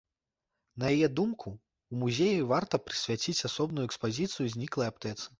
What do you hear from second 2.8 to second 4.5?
прысвяціць асобную экспазіцыю